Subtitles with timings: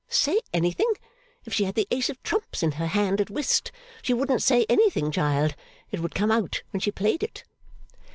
[0.09, 0.91] Say anything!
[1.45, 4.65] If she had the ace of trumps in her hand at whist, she wouldn't say
[4.67, 5.53] anything, child.
[5.91, 7.43] It would come out when she played it.